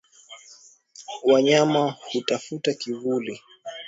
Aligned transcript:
Wanyama 1.23 1.91
hutafuta 2.13 2.73
kivuli 2.73 3.41